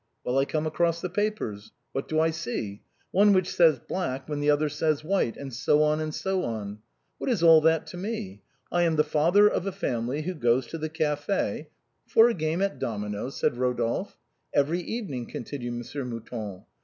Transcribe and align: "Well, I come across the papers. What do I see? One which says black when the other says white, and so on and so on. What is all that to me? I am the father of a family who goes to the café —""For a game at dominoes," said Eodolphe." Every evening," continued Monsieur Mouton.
"Well, 0.23 0.39
I 0.39 0.45
come 0.45 0.65
across 0.65 0.99
the 0.99 1.11
papers. 1.11 1.71
What 1.91 2.07
do 2.07 2.19
I 2.19 2.31
see? 2.31 2.81
One 3.11 3.33
which 3.33 3.53
says 3.53 3.77
black 3.77 4.27
when 4.27 4.39
the 4.39 4.49
other 4.49 4.67
says 4.67 5.03
white, 5.03 5.37
and 5.37 5.53
so 5.53 5.83
on 5.83 5.99
and 5.99 6.11
so 6.11 6.43
on. 6.43 6.79
What 7.19 7.29
is 7.29 7.43
all 7.43 7.61
that 7.61 7.85
to 7.85 7.97
me? 7.97 8.41
I 8.71 8.81
am 8.81 8.95
the 8.95 9.03
father 9.03 9.47
of 9.47 9.67
a 9.67 9.71
family 9.71 10.23
who 10.23 10.33
goes 10.33 10.65
to 10.69 10.79
the 10.79 10.89
café 10.89 11.67
—""For 12.11 12.29
a 12.29 12.33
game 12.33 12.63
at 12.63 12.79
dominoes," 12.79 13.39
said 13.39 13.53
Eodolphe." 13.53 14.15
Every 14.55 14.79
evening," 14.81 15.27
continued 15.27 15.75
Monsieur 15.75 16.03
Mouton. 16.03 16.63